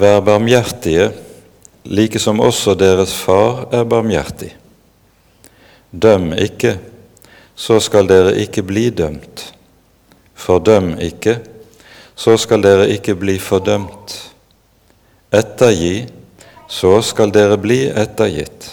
[0.00, 1.10] Vær barmhjertige,
[1.84, 4.54] like som også deres far er barmhjertig.
[5.92, 6.78] Døm ikke,
[7.52, 9.42] så skal dere ikke bli dømt.
[10.40, 11.40] Fordøm ikke,
[12.16, 14.14] så skal dere ikke bli fordømt.
[15.36, 16.06] Ettergi,
[16.70, 18.70] så skal dere bli ettergitt.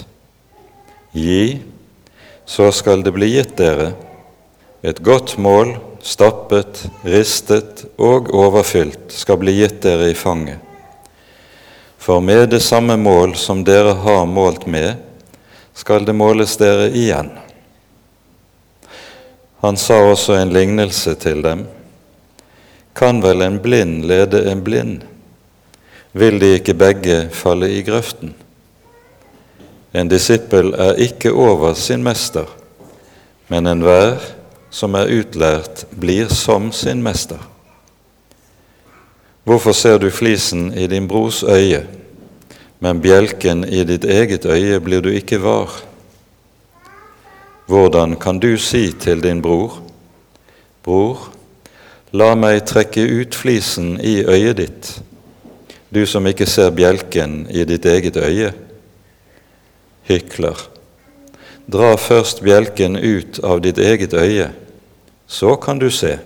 [1.11, 1.57] Gi,
[2.47, 3.89] så skal det bli gitt dere.
[4.79, 10.66] Et godt mål, stappet, ristet og overfylt, skal bli gitt dere i fanget.
[12.07, 14.93] For med det samme mål som dere har målt med,
[15.75, 17.33] skal det måles dere igjen.
[19.59, 21.65] Han sa også en lignelse til dem.
[22.95, 25.03] Kan vel en blind lede en blind?
[26.15, 28.31] Vil de ikke begge falle i grøften?
[29.91, 32.47] En disippel er ikke over sin mester,
[33.51, 34.15] men enhver
[34.71, 37.43] som er utlært, blir som sin mester.
[39.47, 41.85] Hvorfor ser du flisen i din brors øye,
[42.83, 45.71] men bjelken i ditt eget øye blir du ikke var?
[47.67, 49.79] Hvordan kan du si til din bror,
[50.83, 51.29] Bror,
[52.11, 54.91] la meg trekke ut flisen i øyet ditt,
[55.95, 58.53] du som ikke ser bjelken i ditt eget øye?
[60.07, 60.59] Hykler.
[61.71, 64.51] Dra først bjelken ut av ditt eget øye,
[65.27, 66.17] så kan du se,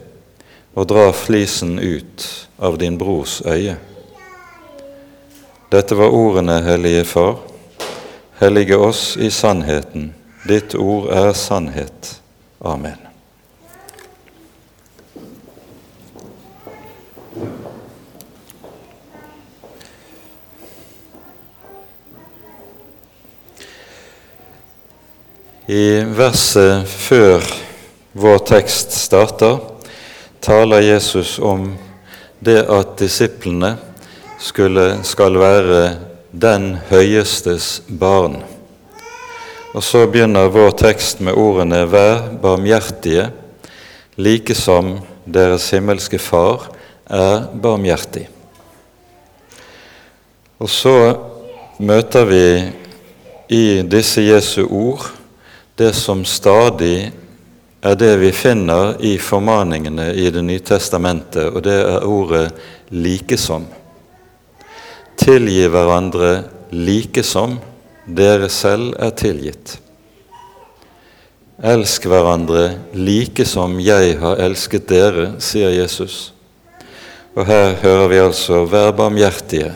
[0.73, 2.27] og dra flisen ut
[2.57, 3.75] av din brors øye.
[5.71, 7.37] Dette var ordene, Hellige Far.
[8.39, 10.13] Hellige oss i sannheten.
[10.47, 12.17] Ditt ord er sannhet.
[12.59, 12.97] Amen.
[25.71, 27.45] I verset før
[28.11, 29.70] vår tekst starter,
[30.41, 31.73] taler Jesus om
[32.39, 33.75] det at disiplene
[34.41, 35.81] skulle, skal være
[36.31, 38.39] den høyestes barn.
[39.71, 43.29] Og så begynner vår tekst med ordene 'Vær barmhjertige,
[44.17, 46.71] like som deres himmelske Far
[47.09, 48.27] er barmhjertig'.
[50.59, 51.17] Og så
[51.79, 52.71] møter vi
[53.49, 55.11] i disse Jesu ord
[55.77, 57.11] det som stadig
[57.81, 62.51] er det vi finner i formaningene i Det nye testamentet, og det er ordet
[62.91, 63.65] 'likesom'.
[65.17, 67.59] Tilgi hverandre likesom
[68.05, 69.79] dere selv er tilgitt.
[71.61, 76.33] Elsk hverandre like som jeg har elsket dere, sier Jesus.
[77.35, 79.73] Og her hører vi altså 'vær barmhjertige,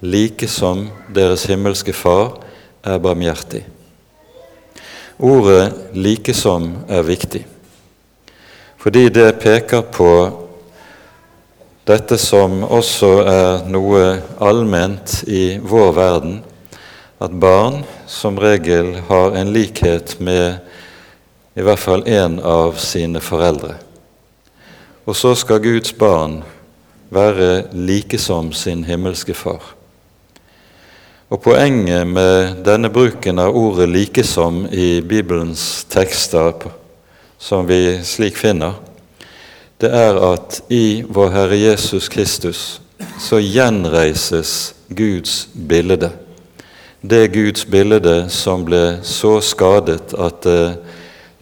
[0.00, 2.38] like som deres himmelske Far
[2.84, 3.71] er barmhjertig'.
[5.18, 7.46] Ordet 'likesom' er viktig,
[8.76, 10.12] fordi det peker på
[11.86, 16.36] dette som også er noe allment i vår verden,
[17.20, 20.60] at barn som regel har en likhet med
[21.54, 23.76] i hvert fall én av sine foreldre.
[25.06, 26.40] Og så skal Guds barn
[27.12, 29.81] være like som sin himmelske Far.
[31.32, 36.52] Og Poenget med denne bruken av ordet 'likesom' i Bibelens tekster,
[37.38, 38.74] som vi slik finner,
[39.80, 42.80] det er at i vår Herre Jesus Kristus
[43.16, 46.10] så gjenreises Guds bilde.
[47.00, 50.76] Det Guds bilde som ble så skadet at det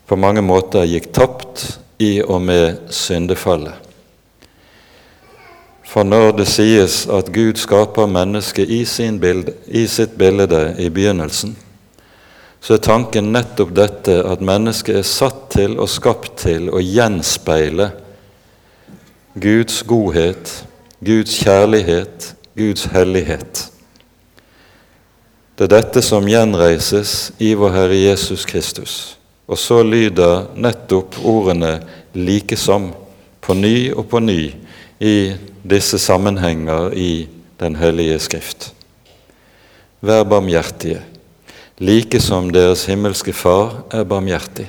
[0.07, 3.90] på mange måter gikk tapt i og med syndefallet.
[5.91, 11.57] For når det sies at Gud skaper mennesket i, i sitt bilde i begynnelsen,
[12.61, 17.89] så er tanken nettopp dette at mennesket er satt til og skapt til å gjenspeile
[19.41, 20.53] Guds godhet,
[21.03, 23.67] Guds kjærlighet, Guds hellighet.
[25.57, 28.95] Det er dette som gjenreises i vår Herre Jesus Kristus.
[29.51, 31.81] Og så lyder nettopp ordene
[32.15, 32.93] 'likesom'
[33.41, 34.53] på ny og på ny
[35.01, 35.17] i
[35.63, 37.29] disse sammenhenger i
[37.61, 38.73] Den hellige Skrift.
[40.01, 41.03] Vær barmhjertige,
[41.79, 44.65] like som deres himmelske Far er barmhjertig.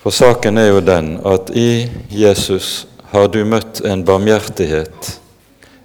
[0.00, 5.10] For saken er jo den at i Jesus har du møtt en barmhjertighet,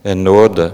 [0.03, 0.69] en nåde,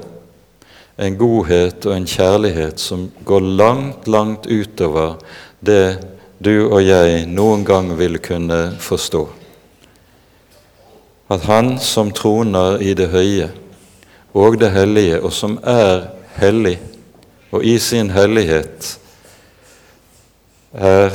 [0.98, 5.18] en godhet og en kjærlighet som går langt, langt utover
[5.60, 5.98] det
[6.38, 9.26] du og jeg noen gang vil kunne forstå
[11.30, 13.50] at Han som troner i det høye
[14.38, 16.78] og det hellige, og som er hellig,
[17.52, 19.00] og i sin hellighet
[20.74, 21.12] er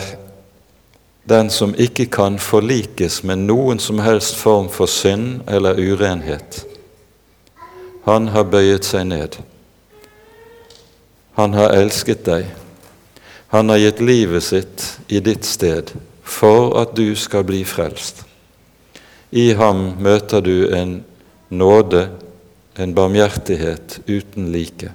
[1.29, 6.65] den som ikke kan forlikes med noen som helst form for synd eller urenhet,
[8.05, 9.37] Han har bøyet seg ned.
[11.39, 12.49] Han har elsket deg.
[13.55, 15.93] Han har gitt livet sitt i ditt sted
[16.23, 18.25] for at du skal bli frelst.
[19.33, 20.99] I ham møter du en
[21.49, 22.09] nåde,
[22.77, 24.91] en barmhjertighet uten like.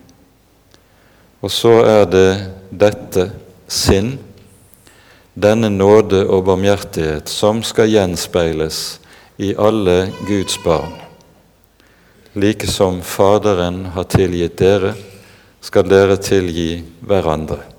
[1.42, 2.30] Og så er det
[2.70, 3.32] dette
[3.66, 4.16] sinn,
[5.34, 9.00] denne nåde og barmhjertighet, som skal gjenspeiles
[9.42, 10.94] i alle Guds barn.
[12.38, 14.94] Like som Faderen har tilgitt dere,
[15.62, 17.77] skal dere tilgi hverandre.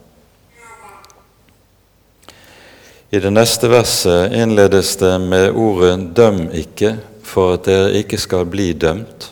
[3.10, 8.44] I det neste verset innledes det med ordet 'døm ikke', for at dere ikke skal
[8.44, 9.30] bli dømt.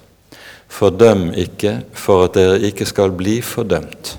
[0.69, 4.17] Fordøm ikke, for at dere ikke skal bli fordømt.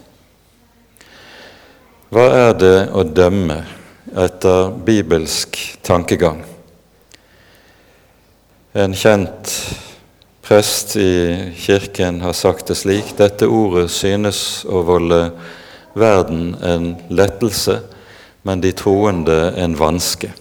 [2.14, 3.64] Hva er det å dømme
[4.14, 6.46] etter bibelsk tankegang?
[8.78, 9.58] En kjent
[10.46, 15.32] prest i kirken har sagt det slik dette ordet synes å volde
[15.98, 17.82] verden en lettelse,
[18.48, 20.32] men de troende en vanske.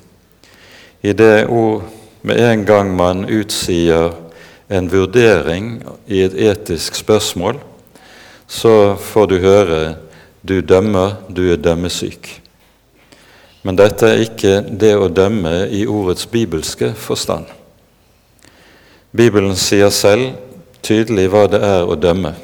[1.03, 1.83] I det ord
[2.23, 4.15] med en gang man utsier
[4.71, 7.59] en vurdering i et etisk spørsmål,
[8.47, 9.97] så får du høre
[10.47, 12.41] 'du dømmer, du er dømmesyk'.
[13.63, 17.45] Men dette er ikke det å dømme i ordets bibelske forstand.
[19.17, 20.37] Bibelen sier selv
[20.83, 22.35] tydelig hva det er å dømme.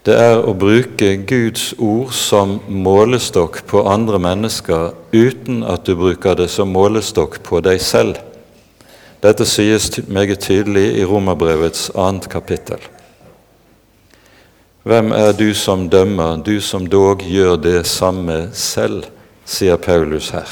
[0.00, 6.38] Det er å bruke Guds ord som målestokk på andre mennesker uten at du bruker
[6.38, 8.16] det som målestokk på deg selv.
[9.20, 12.80] Dette sies meget tydelig i Romerbrevets annet kapittel.
[14.88, 19.04] Hvem er du som dømmer, du som dog gjør det samme selv,
[19.44, 20.48] sier Paulus her.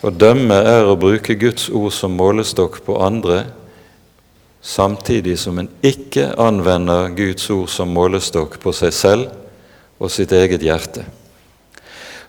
[0.00, 3.44] Å dømme er å bruke Guds ord som målestokk på andre,
[4.62, 9.32] samtidig som en ikke anvender Guds ord som målestokk på seg selv
[9.98, 11.04] og sitt eget hjerte.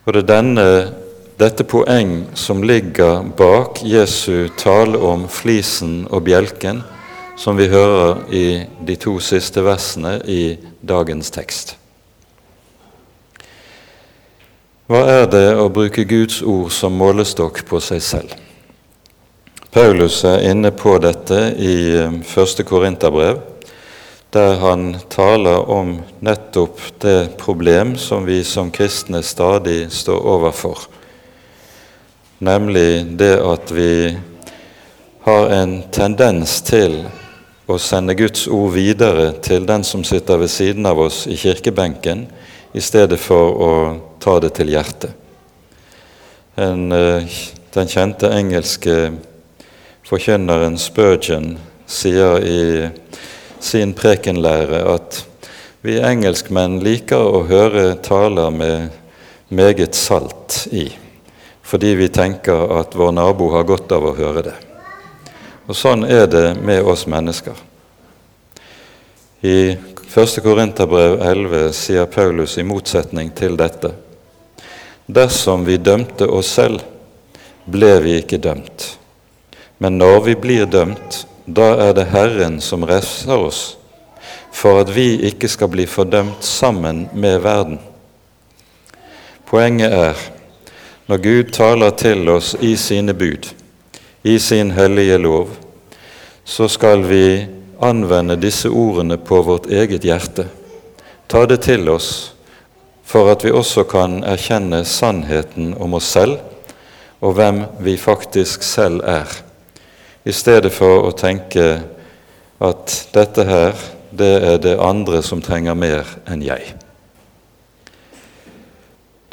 [0.03, 0.65] Og det er denne,
[1.39, 6.81] dette poeng som ligger bak Jesu tale om flisen og bjelken,
[7.37, 8.45] som vi hører i
[8.85, 11.77] de to siste versene i dagens tekst.
[14.89, 18.33] Hva er det å bruke Guds ord som målestokk på seg selv?
[19.73, 23.39] Paulus er inne på dette i um, første Korinterbrev,
[24.29, 30.83] der han taler om nettopp det problem som vi som kristne stadig står overfor,
[32.45, 34.13] nemlig det at vi
[35.25, 36.99] har en tendens til
[37.65, 42.27] å sende Guds ord videre til den som sitter ved siden av oss i kirkebenken,
[42.77, 43.75] i stedet for å
[44.21, 45.17] ta det til hjertet.
[46.61, 47.37] En, eh,
[47.73, 49.15] den kjente engelske
[50.07, 52.89] forkynneren Spurgeon sier i
[53.63, 55.23] sin prekenlære at
[55.83, 58.91] vi engelskmenn liker å høre taler med
[59.53, 60.85] meget salt i,
[61.63, 64.55] fordi vi tenker at vår nabo har godt av å høre det.
[65.67, 67.55] Og Sånn er det med oss mennesker.
[69.43, 70.39] I 1.
[70.43, 73.91] Korinterbrev 11 sier Paulus i motsetning til dette.
[75.07, 76.83] Dersom vi dømte oss selv,
[77.67, 79.02] ble vi ikke dømt.
[79.77, 83.61] Men når vi blir dømt, da er det Herren som refser oss,
[84.53, 87.79] for at vi ikke skal bli fordømt sammen med verden.
[89.49, 90.21] Poenget er,
[91.07, 93.49] når Gud taler til oss i sine bud,
[94.23, 95.49] i sin hellige lov,
[96.45, 97.45] så skal vi
[97.83, 100.47] anvende disse ordene på vårt eget hjerte.
[101.27, 102.33] Ta det til oss
[103.03, 106.39] for at vi også kan erkjenne sannheten om oss selv
[107.23, 109.27] og hvem vi faktisk selv er,
[110.23, 111.67] i stedet for å tenke
[112.63, 113.75] at dette her,
[114.13, 116.75] det er det andre som trenger mer enn jeg.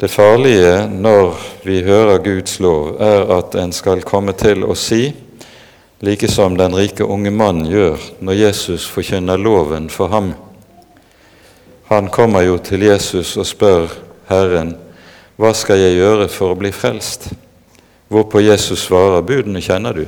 [0.01, 5.11] Det farlige når vi hører Guds lov, er at en skal komme til å si
[6.01, 10.31] like som den rike unge mannen gjør når Jesus forkynner loven for ham.
[11.91, 13.93] Han kommer jo til Jesus og spør
[14.31, 14.73] Herren,
[15.37, 17.29] hva skal jeg gjøre for å bli frelst?
[18.09, 20.05] Hvorpå Jesus svarer, budene kjenner du.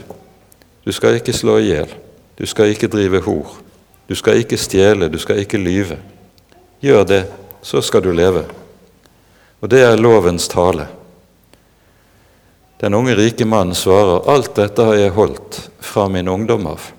[0.85, 1.91] Du skal ikke slå i hjel,
[2.35, 3.55] du skal ikke drive hor,
[4.09, 5.97] du skal ikke stjele, du skal ikke lyve.
[6.83, 7.21] Gjør det,
[7.63, 8.43] så skal du leve.
[9.63, 10.89] Og det er lovens tale.
[12.83, 16.91] Den unge rike mannen svarer, 'Alt dette har jeg holdt fra min ungdom av.'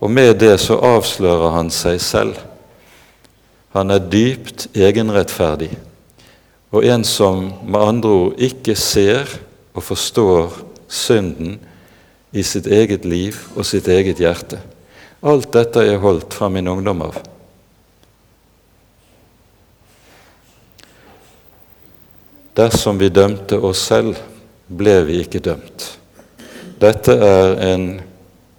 [0.00, 2.36] Og med det så avslører han seg selv.
[3.72, 5.76] Han er dypt egenrettferdig,
[6.72, 9.28] og en som med andre ord ikke ser
[9.74, 10.52] og forstår
[10.88, 11.58] synden
[12.36, 14.60] i sitt eget liv og sitt eget hjerte.
[15.24, 17.16] Alt dette er holdt fra min ungdom av.
[22.56, 24.16] Dersom vi dømte oss selv,
[24.68, 25.90] ble vi ikke dømt.
[26.80, 27.86] Dette er en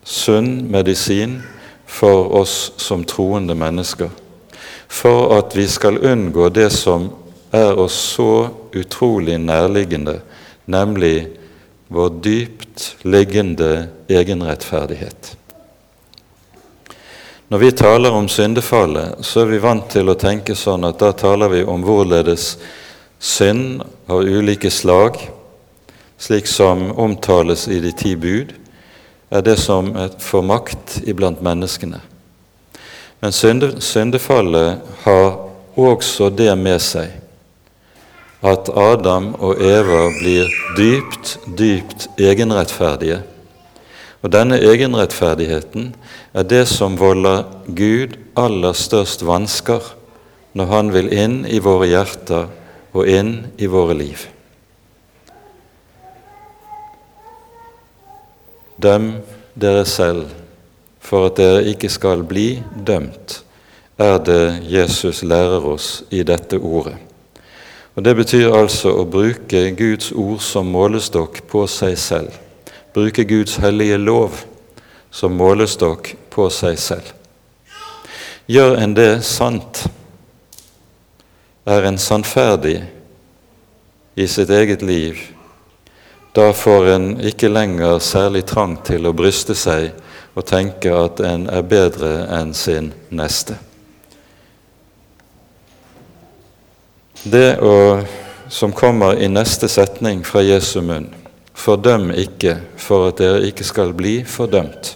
[0.05, 1.39] sunn medisin
[1.85, 4.09] for oss som troende mennesker,
[4.87, 7.09] for at vi skal unngå det som
[7.53, 10.19] er oss så utrolig nærliggende,
[10.65, 11.27] nemlig
[11.87, 15.37] vår dypt liggende egenrettferdighet.
[17.47, 21.13] Når vi taler om syndefallet, så er vi vant til å tenke sånn at da
[21.15, 22.57] taler vi om hvorledes
[23.19, 25.15] synd av ulike slag,
[26.19, 28.51] slik som omtales i de ti bud,
[29.29, 32.01] er det som får makt iblant menneskene.
[33.19, 35.31] Men syndefallet har
[35.77, 37.15] også det med seg
[38.45, 43.23] at Adam og Eva blir dypt, dypt egenrettferdige.
[44.21, 45.93] Og denne egenrettferdigheten
[46.33, 49.93] er det som volder Gud aller størst vansker
[50.57, 52.47] når Han vil inn i våre hjerter
[52.93, 54.25] og inn i våre liv.
[58.77, 59.11] Døm
[59.57, 60.29] dere selv
[61.01, 63.41] for at dere ikke skal bli dømt,
[63.97, 67.06] er det Jesus lærer oss i dette ordet.
[67.97, 72.35] Og Det betyr altså å bruke Guds ord som målestokk på seg selv.
[72.93, 74.43] Bruke Guds hellige lov
[75.09, 77.09] som målestokk på seg selv.
[78.45, 79.87] Gjør en det sant,
[81.65, 82.77] er en sannferdig
[84.15, 85.17] i sitt eget liv,
[86.37, 89.89] da får en ikke lenger særlig trang til å bryste seg
[90.37, 93.57] og tenke at en er bedre enn sin neste.
[97.27, 97.99] Det å,
[98.47, 101.09] som kommer i neste setning fra Jesu munn,
[101.57, 104.93] fordøm ikke for at dere ikke skal bli fordømt.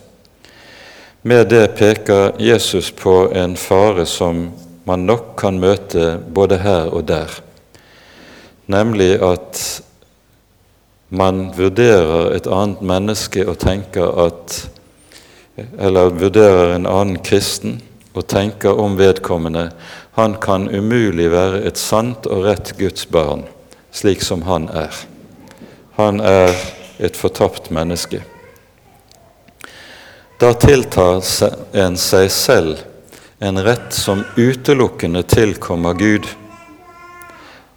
[1.27, 4.45] Med det peker Jesus på en fare som
[4.88, 7.35] man nok kan møte både her og der,
[8.71, 9.59] nemlig at
[11.11, 14.61] man vurderer et annet menneske og tenker at
[15.77, 17.81] Eller vurderer en annen kristen
[18.15, 19.65] og tenker om vedkommende
[20.17, 23.45] han kan umulig være et sant og rett Guds barn,
[23.91, 24.91] slik som han er.
[25.95, 26.55] Han er
[26.99, 28.23] et fortapt menneske.
[30.41, 31.21] Da tiltar
[31.77, 32.87] en seg selv
[33.41, 36.27] en rett som utelukkende tilkommer Gud.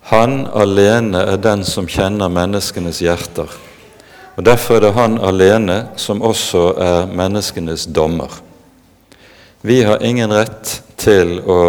[0.01, 3.49] Han alene er den som kjenner menneskenes hjerter.
[4.37, 8.29] Og Derfor er det han alene som også er menneskenes dommer.
[9.65, 11.61] Vi har ingen rett til å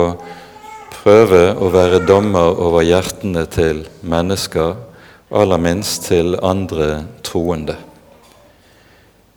[1.05, 4.71] prøve å være dommer over hjertene til mennesker,
[5.29, 7.75] aller minst til andre troende.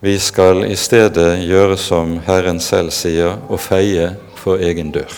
[0.01, 5.13] Vi skal i stedet gjøre som Herren selv sier, og feie for egen dør.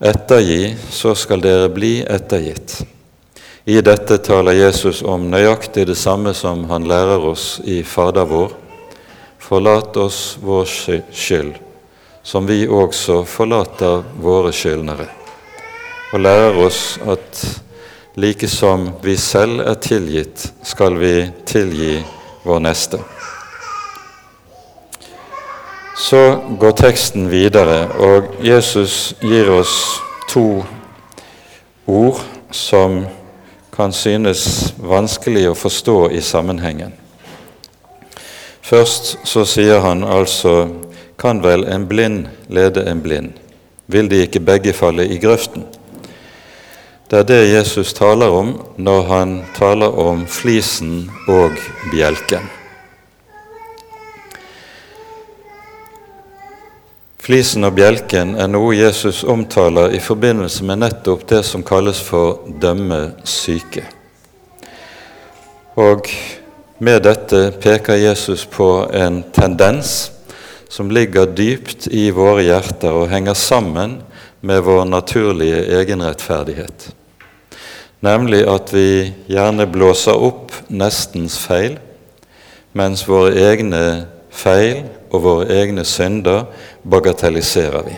[0.00, 2.80] Ettergi, så skal dere bli ettergitt.
[3.70, 8.54] I dette taler Jesus om nøyaktig det samme som han lærer oss i Fader vår.
[9.38, 10.64] Forlat oss vår
[11.12, 11.69] skyld
[12.22, 15.06] som vi også forlater våre skyldnere,
[16.12, 17.44] og lærer oss at
[18.20, 21.14] like som vi selv er tilgitt, skal vi
[21.46, 22.00] tilgi
[22.44, 23.00] vår neste.
[26.00, 29.74] Så går teksten videre, og Jesus gir oss
[30.28, 30.62] to
[31.86, 33.04] ord som
[33.74, 36.92] kan synes vanskelig å forstå i sammenhengen.
[38.62, 40.54] Først så sier han altså
[41.20, 43.36] kan vel en blind lede en blind?
[43.86, 45.66] Vil de ikke begge falle i grøften?
[47.10, 51.58] Det er det Jesus taler om når han taler om flisen og
[51.90, 52.46] bjelken.
[57.20, 62.46] Flisen og bjelken er noe Jesus omtaler i forbindelse med nettopp det som kalles for
[62.62, 63.84] dømmesyke.
[65.76, 66.08] Og
[66.78, 70.12] med dette peker Jesus på en tendens
[70.70, 73.98] som ligger dypt i våre hjerter og henger sammen
[74.40, 76.92] med vår naturlige egenrettferdighet.
[78.00, 81.74] Nemlig at vi gjerne blåser opp nestens feil,
[82.72, 83.82] mens våre egne
[84.30, 86.46] feil og våre egne synder
[86.86, 87.96] bagatelliserer vi.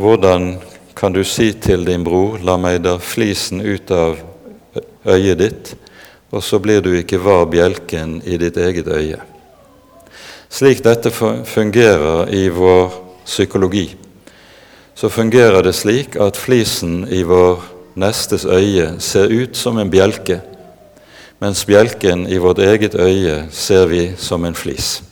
[0.00, 0.54] Hvordan
[0.96, 4.16] kan du si til din bror 'la meg da flisen ut av
[5.04, 5.74] øyet ditt',
[6.30, 9.29] og så blir du ikke var bjelken i ditt eget øye?
[10.50, 11.10] Slik dette
[11.46, 12.92] fungerer i vår
[13.24, 13.96] psykologi,
[14.94, 17.62] så fungerer det slik at flisen i vår
[18.00, 20.40] nestes øye ser ut som en bjelke,
[21.40, 25.02] mens bjelken i vårt eget øye ser vi som en flis.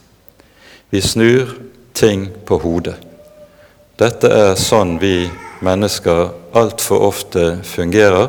[0.90, 1.54] Vi snur
[1.94, 2.98] ting på hodet.
[3.98, 5.28] Dette er sånn vi
[5.64, 6.28] mennesker
[6.58, 8.28] altfor ofte fungerer.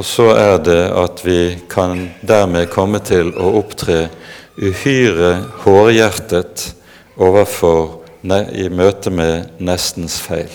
[0.00, 4.06] Og så er det at vi kan dermed komme til å opptre
[4.60, 5.32] uhyre
[5.64, 6.74] hårhjertet
[7.16, 7.96] overfor
[8.52, 10.50] i møte med nestens feil.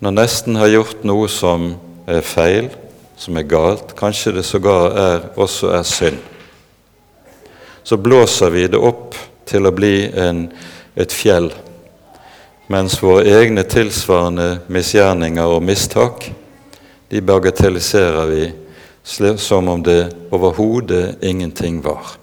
[0.00, 1.74] Når nesten har gjort noe som
[2.08, 2.70] er feil,
[3.18, 6.20] som er galt, kanskje det sågar er, også er synd,
[7.84, 9.16] så blåser vi det opp
[9.48, 10.46] til å bli en,
[10.96, 11.50] et fjell,
[12.68, 16.30] mens våre egne tilsvarende misgjerninger og mistak,
[17.08, 18.46] de bagatelliserer vi
[19.40, 20.02] som om det
[20.36, 22.18] overhodet ingenting var.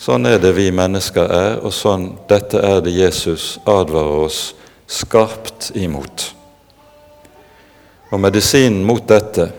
[0.00, 4.38] Sånn er det vi mennesker er, og sånn dette er det Jesus advarer oss
[4.88, 6.30] skarpt imot.
[8.08, 9.50] Og medisinen mot dette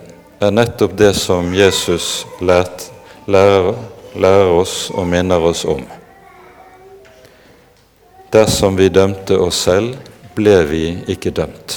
[0.42, 2.88] er nettopp det som Jesus lært,
[3.30, 3.76] lærer,
[4.18, 5.84] lærer oss og minner oss om.
[8.34, 9.94] Dersom vi dømte oss selv,
[10.34, 11.76] ble vi ikke dømt.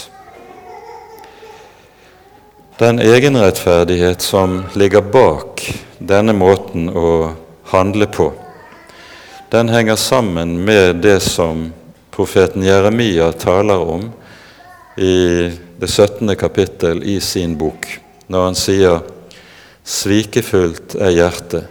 [2.80, 5.60] Den egenrettferdighet som ligger bak
[6.00, 7.34] denne måten å
[7.74, 8.30] handle på,
[9.54, 11.72] den henger sammen med det som
[12.10, 14.12] profeten Jeremia taler om
[14.96, 16.36] i det 17.
[16.36, 17.86] kapittel i sin bok,
[18.26, 19.04] når han sier
[19.84, 21.68] Svikefullt er hjertet,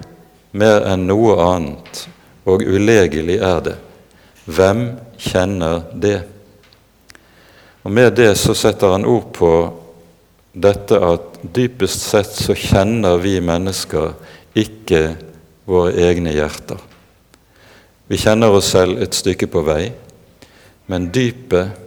[0.55, 2.05] mer enn noe annet,
[2.47, 3.75] og ulegelig er det.
[4.45, 4.85] Hvem
[5.17, 6.21] kjenner det?
[7.83, 9.51] Og Med det så setter han ord på
[10.55, 14.15] dette at dypest sett så kjenner vi mennesker
[14.55, 15.03] ikke
[15.67, 16.92] våre egne hjerter.
[18.13, 19.87] Vi kjenner oss selv et stykke på vei,
[20.85, 21.79] men dypet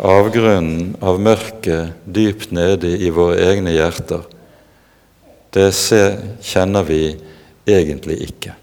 [0.00, 4.22] avgrunnen av mørket dypt nede i våre egne hjerter,
[5.52, 5.68] det
[6.40, 7.02] kjenner vi
[7.68, 8.54] egentlig ikke.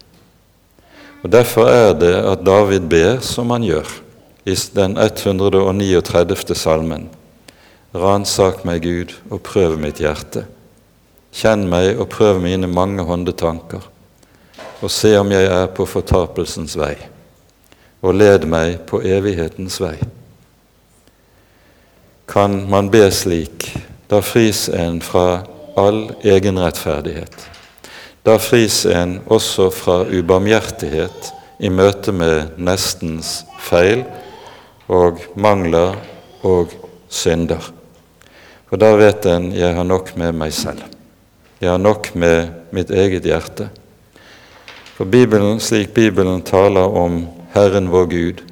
[1.22, 3.86] Og Derfor er det at David ber som han gjør
[4.50, 6.58] i den 139.
[6.58, 7.06] salmen.
[7.94, 10.48] Ransak meg, Gud, og prøv mitt hjerte.
[11.30, 13.86] Kjenn meg og prøv mine mange håndetanker,
[14.80, 16.94] og se om jeg er på fortapelsens vei,
[18.00, 19.98] og led meg på evighetens vei
[22.30, 23.72] kan man be slik.
[24.06, 25.42] Da fris en fra
[25.76, 27.34] all egenrettferdighet.
[28.22, 34.04] Da fris en også fra ubarmhjertighet i møte med nestens feil
[34.86, 35.98] og mangler
[36.46, 36.70] og
[37.10, 37.64] synder.
[38.70, 40.86] For da vet en jeg har nok med meg selv.
[41.60, 43.66] Jeg har nok med mitt eget hjerte.
[45.00, 47.22] For Bibelen, slik Bibelen taler om
[47.54, 48.42] Herren vår Gud,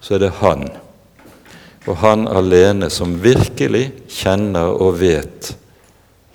[0.00, 0.64] så er det Han
[1.86, 5.52] og Han alene som virkelig kjenner og vet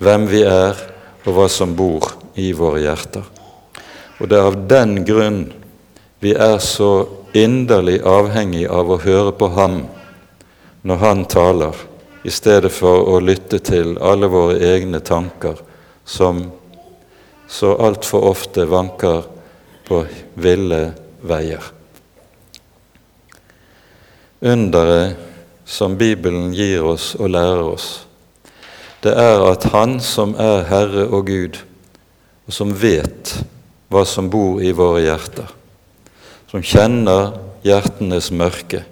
[0.00, 0.72] hvem vi er,
[1.28, 2.08] og hva som bor
[2.40, 3.28] i våre hjerter.
[4.16, 5.40] Og det er av den grunn
[6.24, 7.04] vi er så
[7.36, 9.82] inderlig avhengig av å høre på Ham
[10.80, 11.76] når Han taler,
[12.24, 15.60] i stedet for å lytte til alle våre egne tanker,
[16.08, 16.46] som
[17.52, 19.36] så altfor ofte vanker
[19.88, 20.04] på
[20.38, 20.82] ville
[21.24, 21.64] veier.
[24.40, 25.16] Underet
[25.68, 27.88] som Bibelen gir oss og lærer oss,
[29.02, 31.58] det er at Han som er Herre og Gud,
[32.46, 33.34] og som vet
[33.88, 35.50] hva som bor i våre hjerter,
[36.50, 37.34] som kjenner
[37.66, 38.84] hjertenes mørke,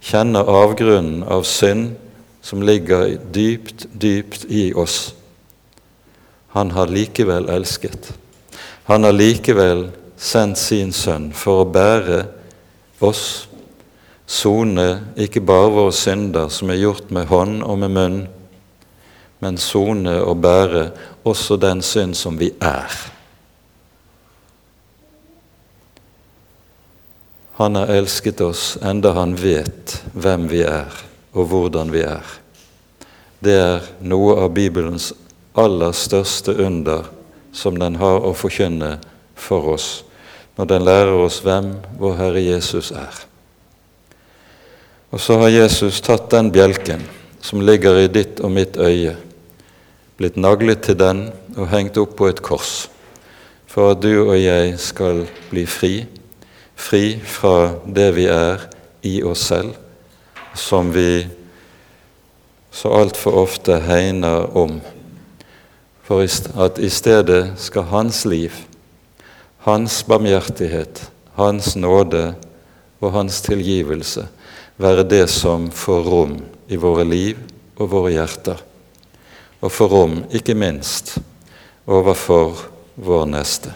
[0.00, 1.94] kjenner avgrunnen av synd
[2.46, 5.14] som ligger dypt, dypt i oss.
[6.54, 8.12] Han har likevel elsket.
[8.86, 12.22] Han har likevel sendt sin sønn for å bære
[13.04, 13.46] oss
[14.26, 14.86] sone
[15.20, 18.22] ikke bare våre synder som er gjort med hånd og med munn,
[19.44, 20.88] men sone og bære
[21.26, 22.90] også den synd som vi er.
[27.56, 30.90] Han har elsket oss enda han vet hvem vi er,
[31.32, 32.24] og hvordan vi er.
[33.40, 35.12] Det er noe av Bibelens
[35.56, 37.06] aller største under
[37.56, 38.98] som den har å forkynne
[39.36, 40.04] for oss,
[40.56, 43.22] når den lærer oss hvem vår Herre Jesus er.
[45.12, 47.04] Og så har Jesus tatt den bjelken
[47.44, 49.14] som ligger i ditt og mitt øye,
[50.16, 52.88] blitt naglet til den og hengt opp på et kors,
[53.70, 55.94] for at du og jeg skal bli fri,
[56.76, 58.66] fri fra det vi er
[59.06, 59.76] i oss selv,
[60.56, 61.26] som vi
[62.72, 64.80] så altfor ofte hegner om,
[66.04, 66.24] for
[66.64, 68.52] at i stedet skal Hans liv,
[69.66, 71.00] Hans barmhjertighet,
[71.34, 72.36] Hans nåde
[73.02, 74.28] og Hans tilgivelse
[74.78, 76.36] være det som får rom
[76.70, 77.40] i våre liv
[77.74, 78.60] og våre hjerter.
[79.60, 81.16] Og får rom, ikke minst,
[81.86, 82.62] overfor
[82.94, 83.74] vår neste.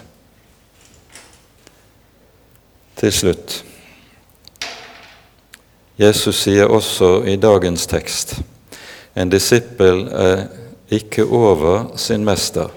[2.95, 3.59] Til slutt
[5.99, 8.37] Jesus sier også i dagens tekst
[9.17, 10.45] en disippel er
[10.91, 12.69] ikke over sin mester,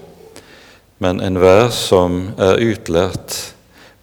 [1.05, 3.35] men enhver som er utlært,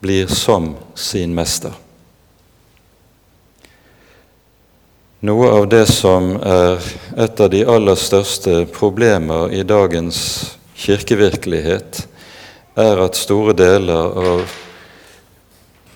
[0.05, 1.73] blir som sin mester.
[5.25, 6.77] Noe av det som er
[7.25, 10.21] et av de aller største problemer i dagens
[10.77, 12.03] kirkevirkelighet,
[12.77, 14.55] er at store deler av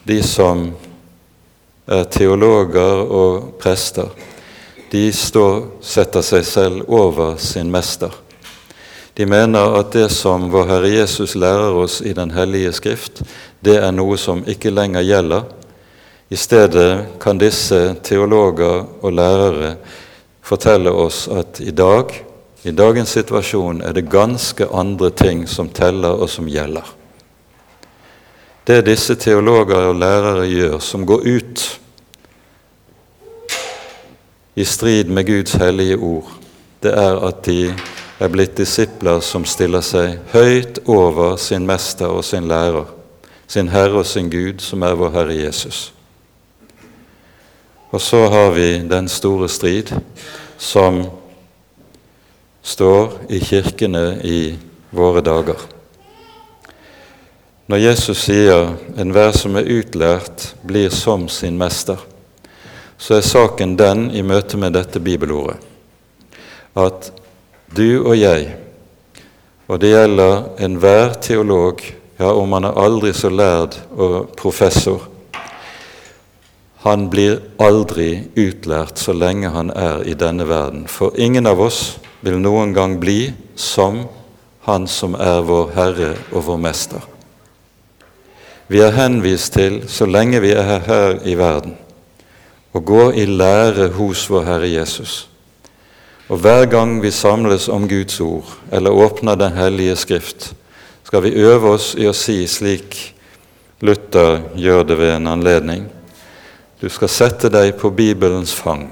[0.09, 0.71] de som
[1.85, 4.09] er teologer og prester,
[4.89, 8.24] de står, setter seg selv over sin mester.
[9.15, 13.21] De mener at det som vår Herre Jesus lærer oss i Den hellige Skrift,
[13.63, 15.45] det er noe som ikke lenger gjelder.
[16.27, 19.77] I stedet kan disse teologer og lærere
[20.43, 22.11] fortelle oss at i dag,
[22.67, 26.83] i dagens situasjon, er det ganske andre ting som teller og som gjelder.
[28.67, 31.67] Det disse teologer og lærere gjør, som går ut
[34.55, 36.31] i strid med Guds hellige ord,
[36.83, 37.69] det er at de
[38.19, 42.87] er blitt disipler som stiller seg høyt over sin mester og sin lærer,
[43.47, 45.91] sin Herre og sin Gud, som er vår Herre Jesus.
[47.91, 49.91] Og så har vi den store strid
[50.57, 51.03] som
[52.65, 54.39] står i kirkene i
[54.95, 55.59] våre dager.
[57.67, 62.03] Når Jesus sier 'enhver som er utlært, blir som sin mester',
[62.97, 65.57] så er saken den i møte med dette bibelordet
[66.75, 67.11] at
[67.75, 68.55] du og jeg,
[69.67, 70.35] og det gjelder
[70.65, 71.81] enhver teolog,
[72.19, 75.09] ja, om han er aldri så lærd og professor,
[76.85, 80.85] han blir aldri utlært så lenge han er i denne verden.
[80.85, 84.05] For ingen av oss vil noen gang bli som
[84.65, 87.03] Han som er vår Herre og vår Mester
[88.67, 91.75] vi er henvist til så lenge vi er her i verden,
[92.73, 95.27] å gå i lære hos vår Herre Jesus.
[96.27, 100.53] Og hver gang vi samles om Guds ord eller åpner Den hellige Skrift,
[101.03, 102.97] skal vi øve oss i å si slik
[103.81, 105.85] Luther gjør det ved en anledning.
[106.81, 108.89] Du skal sette deg på Bibelens fang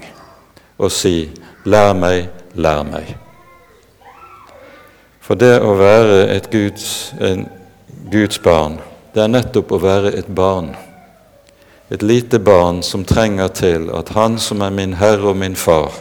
[0.78, 1.30] og si
[1.64, 3.16] 'Lær meg, lær meg'.
[5.20, 7.48] For det å være et Guds, en
[8.10, 8.78] Guds barn
[9.14, 10.72] det er nettopp å være et barn.
[11.94, 15.92] Et lite barn som trenger til at Han som er min Herre og min Far,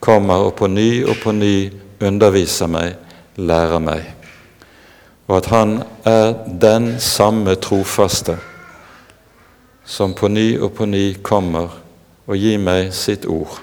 [0.00, 2.94] kommer og på ny og på ny underviser meg,
[3.36, 4.04] lærer meg.
[5.28, 8.38] Og at Han er den samme trofaste
[9.84, 11.72] som på ny og på ny kommer
[12.28, 13.58] og gir meg sitt ord.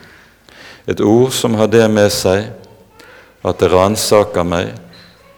[0.88, 2.48] Et ord som har det med seg
[3.45, 4.71] at det ransaker meg,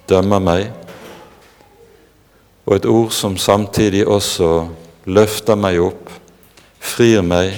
[0.07, 0.69] dømmer meg,
[2.67, 4.67] og et ord som samtidig også
[5.07, 6.11] løfter meg opp,
[6.79, 7.51] frir meg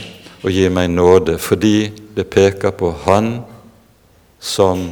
[0.44, 3.42] og gi meg nåde, fordi det peker på Han
[4.40, 4.90] som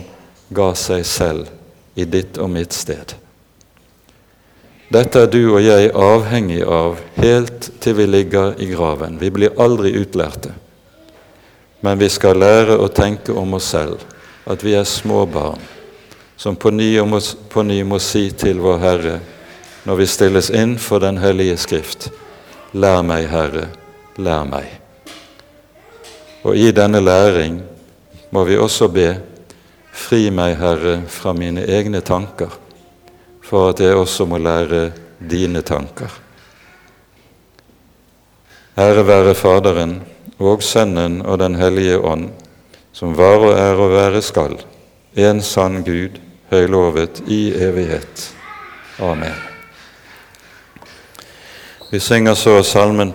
[0.50, 1.48] ga seg selv
[1.96, 3.16] i ditt og mitt sted.
[4.88, 9.18] Dette er du og jeg avhengig av helt til vi ligger i graven.
[9.20, 10.54] Vi blir aldri utlærte.
[11.84, 14.04] Men vi skal lære å tenke om oss selv
[14.48, 15.60] at vi er små barn
[16.38, 19.20] som på ny, må, på ny må si til vår Herre
[19.88, 22.10] når vi stilles inn for Den hellige Skrift.
[22.74, 23.70] Lær meg, Herre,
[24.20, 24.87] lær meg.
[26.48, 27.60] Og i denne læring
[28.32, 29.08] må vi også be
[29.98, 32.52] Fri meg, Herre, fra mine egne tanker,
[33.44, 36.12] for at jeg også må lære dine tanker.
[38.78, 39.96] Ære være Faderen
[40.38, 42.30] og Sønnen og Den hellige ånd,
[42.94, 44.56] som var og er og være skal,
[45.18, 46.22] en sann Gud,
[46.54, 48.30] høylovet i evighet.
[49.02, 49.34] Amen.
[51.92, 53.14] Vi synger så salmen